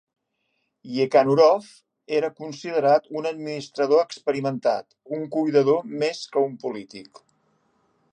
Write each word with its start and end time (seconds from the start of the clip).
Yekhanurov 0.93 1.67
era 2.19 2.31
considerat 2.39 3.05
un 3.19 3.29
administrador 3.33 4.01
experimentat, 4.05 4.97
un 5.19 5.29
cuidador 5.37 5.85
més 6.05 6.23
que 6.33 6.47
un 6.47 6.57
polític. 6.65 7.23